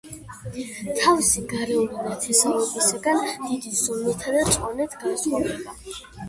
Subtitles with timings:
[1.01, 5.79] თავისი გარეული ნათესავებისაგან დიდი ზომითა და წონით განსხვავდება.